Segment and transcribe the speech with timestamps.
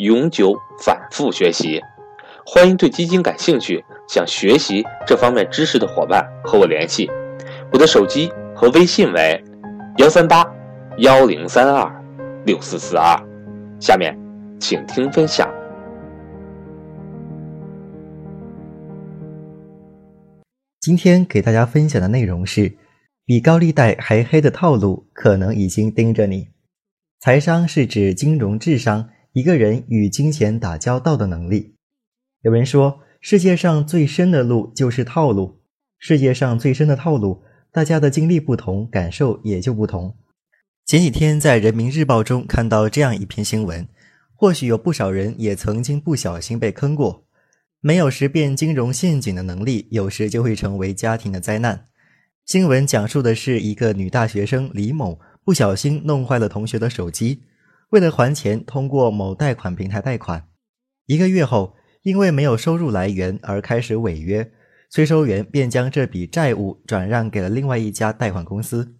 [0.00, 1.78] 永久反复学习。
[2.46, 7.10] 欢迎对基金感兴趣、想学习这方面知识的伙伴和我联系。
[7.70, 9.44] 我的手机和微信为
[9.98, 10.42] 幺三八
[10.98, 12.02] 幺零三二
[12.46, 13.14] 六四四二。
[13.78, 14.18] 下面，
[14.58, 15.46] 请听分享。
[20.80, 22.74] 今天给大家分享的内容是：
[23.26, 26.48] 比高利贷还黑的套路可能已经盯着你。
[27.20, 31.76] 财商是指金融智商，一个人与金钱打交道的能力。
[32.42, 35.60] 有人说，世界上最深的路就是套路。
[35.98, 40.16] 世界上最深的套路，大家的经历不同，感受也就不同。
[40.84, 43.86] 前几天在人民日报中看到这样一篇新闻，
[44.34, 47.26] 或许有不少人也曾经不小心被坑过。
[47.80, 51.86] 没有识辨金融陷阱的能力，有时就会成为家庭的灾难。
[52.44, 57.42] 新闻讲述的是一个女大学生李某不小心弄坏了同学的手机，
[57.90, 60.48] 为了还钱，通过某贷款平台贷款。
[61.06, 64.50] 一个月后，因为没有收入来源而开始违约，
[64.88, 68.96] 催收员便将这笔债务转让给了另外一家贷款公司。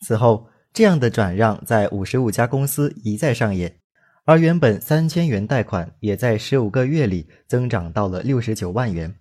[0.00, 3.78] 此后，这样的转让在五十五家公司一再上演。
[4.24, 9.14] 而原本三千元贷款，也在十五个月里增长到了六十九万元。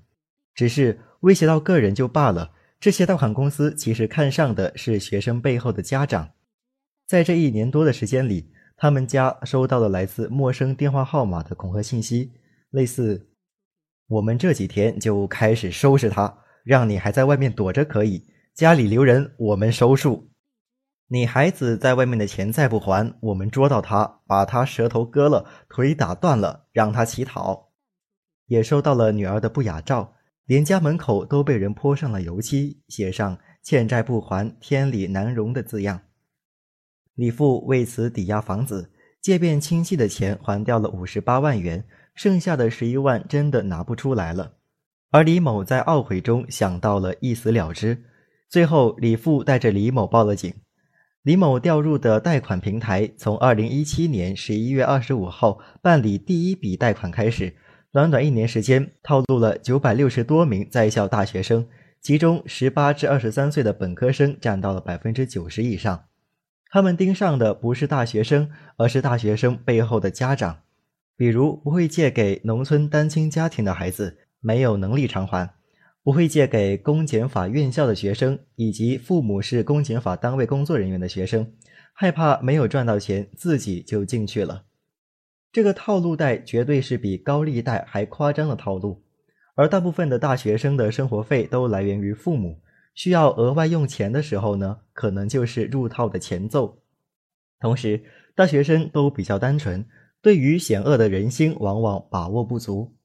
[0.56, 6.32] 只是威胁到个人就罢了，这些贷款公司其实看上的是学生背后的家长。
[7.06, 8.50] 在这一年多的时间里，
[8.84, 12.34] 他们家收到了来自陌生电话号码的恐吓信息，
[12.70, 13.30] 类似
[14.10, 20.30] ：“我们这几天就开始收拾他，让你还在外面躲着可以，家里留人，我们收数。”
[21.08, 27.72] 你孩子在外面的钱再不还，我们捉到他，把他舌头割了，腿打断了，让他乞讨。
[28.48, 36.02] 也收到了女儿的不雅照，连家门口都被人泼上了油漆，写上“欠债不还，天理难容”的字样。
[37.16, 38.90] 李父为此抵押房子，
[39.22, 41.86] 借遍亲戚的钱还掉了五十八万元，
[42.16, 44.54] 剩下的十一万真的拿不出来了。
[45.12, 48.04] 而李某在懊悔中想到了一死了之，
[48.50, 50.52] 最后李父带着李某报了警。
[51.22, 57.56] 李某调入的贷款平台，从二零一七年十一月二十五号办理第一笔贷款开始，
[57.92, 61.68] 短短一年时间，套路了九百六十多名在校大学生，
[62.02, 66.06] 其中十八至二十三岁的本科生占到了百分之九十以上。
[66.74, 70.62] 他们盯上的不是大学生，而是大学生背后的家长，
[71.16, 75.54] 比如不会借给农村单亲家庭的孩子，没有能力偿还。
[76.02, 81.54] 不会借给公检法院校的学生，以及父母是公检法单位工作人员的学生，
[81.94, 84.64] 害怕没有赚到钱，自己就进去了。
[85.52, 89.04] 这个套路贷绝对是比高利贷还夸张的套路。
[89.54, 92.58] 而大部分的大学生的生活费都来源于父母，
[92.94, 96.80] 需要额外用钱的时候呢，可能就是入套的前奏。
[97.60, 98.04] 同时，
[98.36, 99.86] 大学生都比较单纯，
[100.22, 102.96] 对于险恶的人心往往把握不足。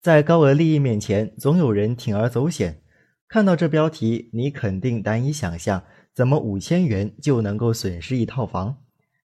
[0.00, 2.82] 在高额利益面前，总有人铤而走险。
[3.28, 8.78] 看到这标题，你肯定难以想象，怎么五千元就能够损失一套房？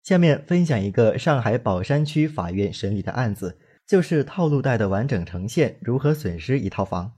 [0.04, 7.14] 下面分享一个上海宝山区法院审理的案子，就是套路贷的完整呈现，如何损失一套房。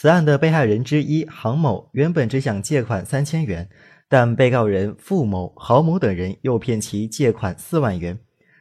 [0.00, 3.68] 此案的被害人之一杭某原本只想借款三千元，
[4.08, 8.16] 但被告人付某、郝某等人诱骗其借款四万元。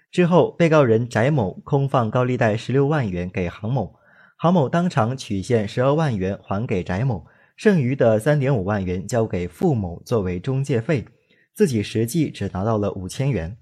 [0.10, 3.94] 之后，被告人翟某空放高利贷十六万元给杭某，
[4.36, 11.06] 杭某当场取现十二万元还给翟某，剩余的三点五万元交给付某作为中介费，
[11.54, 13.56] 自己实际只拿到了五千元。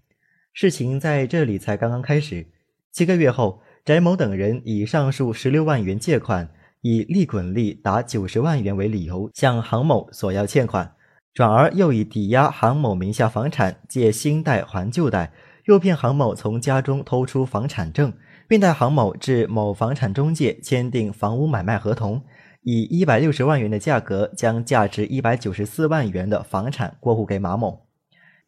[0.53, 2.47] 事情在这里才刚刚开始。
[2.93, 6.49] 七个月后，翟某等人以上述十六万元借款，
[6.87, 10.93] 以利滚利达九十万元为理由向杭某索要欠款，
[11.33, 15.33] 转而又以抵押杭某名下房产借新贷还旧贷。
[15.65, 18.13] 诱骗杭某从家中偷出房产证，
[18.47, 22.21] 并带杭某至某房产中介签订房屋买卖合同，
[22.61, 27.87] 以一百六十万元的价格将价值一百九十四万元的房产过户给马某。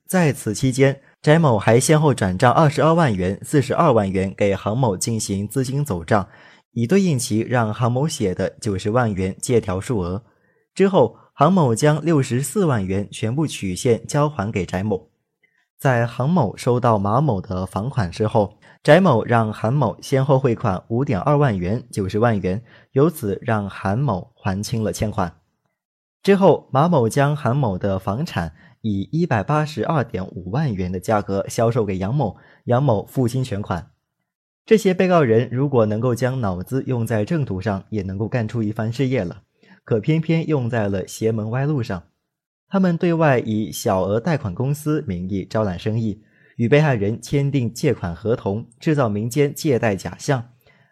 [0.08, 6.30] 在此期间，翟某还先后转账二十二万元、四十二万元给杭某进行资金走账，
[6.78, 10.24] 以对应其让杭某写的九十万元借条数额。
[10.76, 15.10] 之后，杭某将六十四万元全部取现交还给翟某。
[15.80, 25.36] 在杭某收到马某的房款之后，翟某让韩某先后汇款五点二万元、九十万元，由此让韩某还清了欠款。
[26.22, 33.90] 之后，马某将韩某的房产以一百八十二点五万元的价格销售给杨某，杨某付清全款。
[34.68, 39.44] 这些被告人如果能够将脑子用在正途上，也能够干出一番事业了，
[39.86, 42.04] 可偏偏用在了邪门歪路上。
[42.68, 46.22] 他们对外以小额贷款公司名义招揽生意，
[46.58, 50.50] 与被害人签订借款合同，制造民间借贷假象，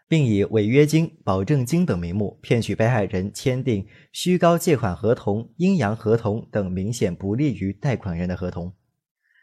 [0.08, 8.72] 并以违约金、保证金等名目骗取被害人签订虚高借款合同、阴阳合同等明显不利于贷款人的合同，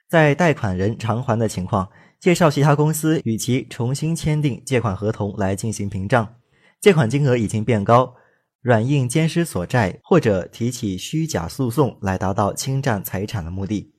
[0.08, 1.90] 在贷款人偿还的情况，
[2.22, 6.36] 介绍其他公司与其重新签订借款合同来进行平账，
[6.80, 8.14] 借款金额已经变高。
[8.60, 13.92] 软硬兼施所债，或者提起虚假诉讼来达到侵占财产的目的，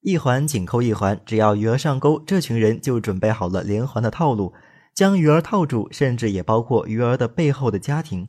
[0.00, 4.52] 一环紧扣一环，只要余额上钩，这群人就准备好了连环的套路，
[4.92, 8.26] 将余额套住，甚至也包括余额的背后的家庭。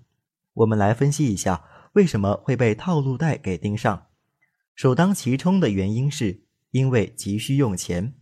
[0.54, 1.64] 我们来分析一下
[1.94, 4.04] 为什么会被套路贷给盯上。
[4.76, 8.14] 首当其冲的原因是因为急需用钱。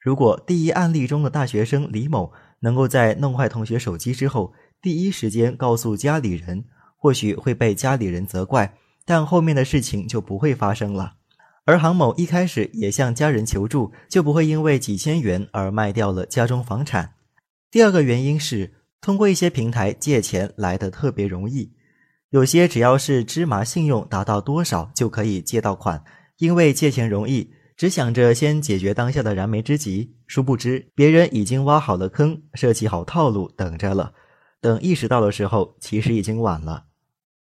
[0.00, 4.52] 如果第一案例中的大学生李某能够在弄坏同学手机之后，
[4.82, 6.64] 第一时间告诉家里人。
[7.02, 8.74] 或许会被家里人责怪，
[9.06, 11.14] 但后面的事情就不会发生了。
[11.64, 17.14] 而杭某一开始也向家人求助，就不会因为几千元而卖掉了家中房产。
[17.70, 21.72] 第二个原因是，通过一些平台借钱来的特别容易，
[22.28, 26.04] 有些只要是芝麻信用达到多少就可以借到款。
[26.36, 34.12] 因为借钱容易，只想着先解决当下的燃眉之急，殊不知别人已经挖好了坑，设计好套路等着了。
[34.60, 36.88] 等意识到的时候，其实已经晚了。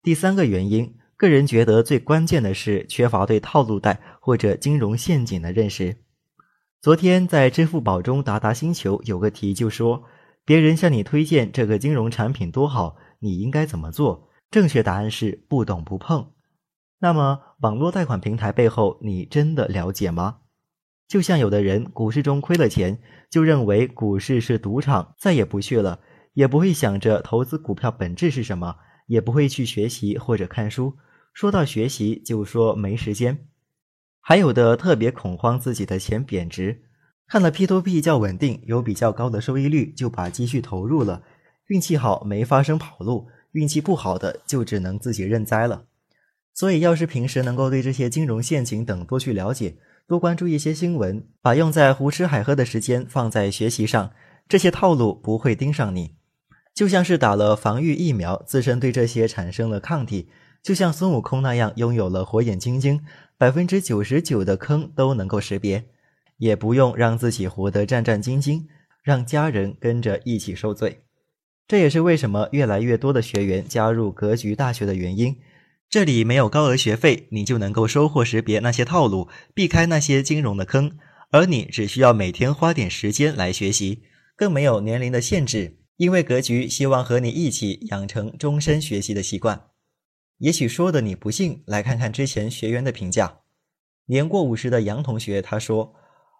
[0.02, 5.96] 第三个原因，个人觉得最关键的是缺乏对套路贷或者金融陷阱的认识。
[6.82, 10.04] 昨天在支付宝中达达星球有个题就说，
[10.44, 14.28] 别人向你推荐这个金融产品多好，你应该怎么做？
[14.50, 16.32] 正确答案是不懂不碰。
[17.00, 20.38] 那么网络贷款平台背后，你真的了解吗？
[21.06, 22.98] 就像有的人股市中亏了钱，
[23.30, 26.00] 就认为股市是赌场，再也不去了，
[26.34, 28.76] 也不会想着投资股票本质是什么。
[29.08, 30.98] 也不会去学习或者看书，
[31.32, 33.48] 说到学习就说没时间。
[34.20, 36.82] 还有的特别恐慌自己的钱贬值，
[37.26, 41.22] 看了 P2P 较稳定，有比较高的收益率，就把积蓄投入了。
[41.68, 45.86] 运气好没发生跑路，运气不好的就只能自己认栽了。
[46.58, 49.76] 所以，要是平时能够对这些金融陷阱等多去了解，
[50.08, 54.10] 多关注一些新闻，把用在胡吃海喝的时间放在学习上，
[54.48, 56.16] 这些套路不会盯上你。
[56.74, 63.04] 就像是打了防御疫苗，自身对这些产生了抗体，就像孙悟空那样拥有了火眼金睛，
[63.36, 65.84] 百分之九十九的坑都能够识别，
[66.38, 68.64] 也不用让自己活得战战兢兢，
[69.04, 71.02] 让家人跟着一起受罪。
[71.68, 75.36] 这也是为什么越来越多的学员加入格局大学的原因。
[75.90, 80.98] 这里没有高额学费，你就能够收获识别那些套路，避开那些金融的坑，
[81.30, 84.02] 而你只需要每天花点时间来学习，
[84.36, 85.78] 更没有年龄的限制。
[85.96, 89.62] 因为格局希望和你一起养成终身学习的习惯，
[90.38, 93.40] 也许说的你不信，来看看之前学员的评价。
[94.06, 95.94] 年过五十的杨同学他说：“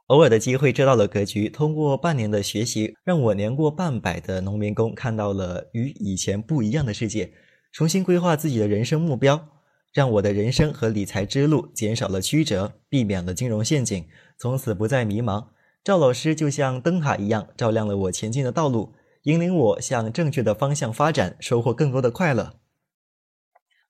[0.08, 7.32] 偶尔的机会知道了格局，通过半年的学习，让我年过半百的农民工看到了与以前不一样的世界，
[7.72, 9.48] 重新规划自己的人生目标，
[9.92, 14.06] 让我的人生和理财之路减少了曲折，避免了金融陷阱，
[14.38, 15.48] 从此不再迷茫。
[15.84, 18.94] 赵老师就像灯塔一样，照亮了我前进的道路。”
[19.24, 22.54] 引领我向正确的方向发展，收获更多的快乐。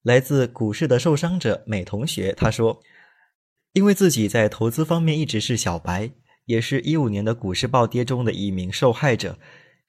[0.02, 2.80] 来自股市的受伤者美同学他说
[3.74, 6.10] ：“因为自己在投资方面一直是小白，
[6.46, 9.38] 也是一五年的股市暴跌中的一名受害者，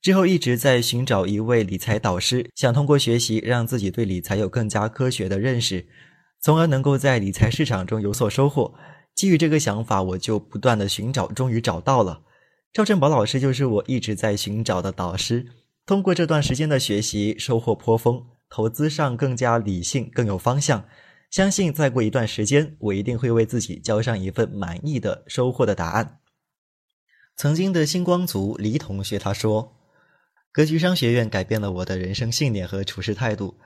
[0.01, 5.87] 之后一直在寻找一位理财导师，想通过学习让自己对理财有更加科学的认识，
[6.41, 8.73] 从而能够在理财市场中有所收获。
[9.13, 12.21] 基于这个想法，我就不断的寻找，终于找到了。”
[12.71, 15.47] 赵振宝老师就是我一直在寻找的导师。
[15.85, 20.85] 通过这段时间的学习，收获颇丰，投资上更加理性，更有方向。
[21.29, 26.19] 相信再过一段时间，我一定会为自己交上一份满意的收获的答案。
[27.35, 29.75] 曾经的星光族黎同学他说
[30.51, 33.57] ：“格局商学院改变了我的人生信念和处事态度。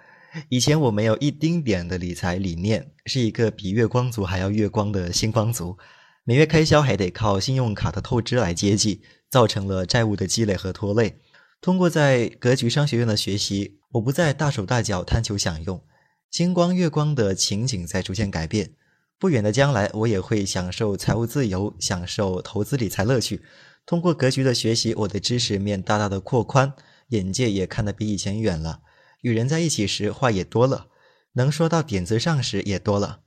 [0.50, 5.78] 以前我没有一丁点的理财理念，是一个比月光族还要月光的星光族。”
[6.26, 11.20] 每月开销还得靠信用卡的透支来接济，造成了债务的积累和拖累。
[11.60, 15.84] 通过在格局商学院的学习，我不再大手大脚贪求享用，
[16.32, 18.72] 星光月光的情景在逐渐改变。
[19.20, 23.42] 不远的将来，我也会享受财务自由，享受投资理财乐趣。
[23.86, 26.74] 通过格局的学习，我的知识面大大的扩宽，
[27.10, 28.82] 眼界也看得比以前远了。
[29.22, 30.88] 与人在一起时，话也多了，
[31.34, 33.22] 能说到点子上时也多了，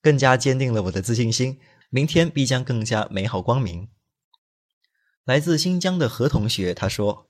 [0.00, 1.58] 更加坚定了我的自信心。
[1.90, 3.88] 明天必将更加美好光明。
[5.24, 7.28] 来自新疆的何同学他说：“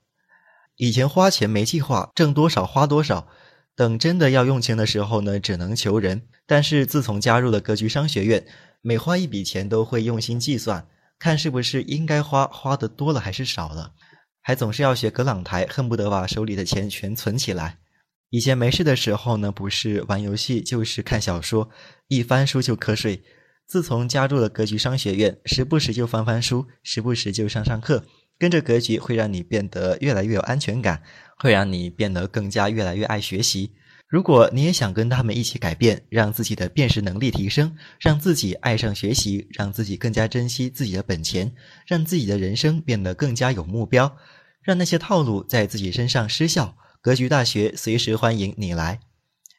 [0.77, 3.27] 以前花钱没计划，挣多少花多少，
[3.75, 6.29] 等真的要用钱的时候呢，只能求人。
[6.47, 8.47] 但是自从加入了格局商学院，
[8.81, 10.87] 每花一笔钱都会用心计算，
[11.23, 13.93] 看是不是应该花，花的多了还是少了，
[14.41, 17.79] 还总是要学葛朗台，恨不得把手里的钱全存起来。
[18.31, 21.71] 以前没事的时候呢，不是玩游戏就是看小说，
[22.09, 23.23] 一翻书就瞌睡。”
[23.69, 28.05] 自从加入了格局商学院，时不时就翻翻书，时不时就上上课，
[28.37, 31.05] 跟着格局会让你变得越来越有安全感，
[31.39, 33.71] 会让你变得更加越来越爱学习。
[34.13, 41.51] 如果你也想跟他们一起改变，让自己的辨识能力提升，让自己爱上学习，让自己更加珍惜自己的本钱，
[41.87, 44.15] 让自己的人生变得更加有目标，
[44.61, 49.01] 让那些套路在自己身上失效，格局大学随时欢迎你来。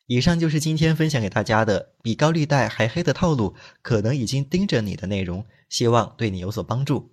[0.05, 7.12] 以上就是今天分享给大家的比高利贷还黑的套路，可能已经盯着你的内容，希望对你有所帮助。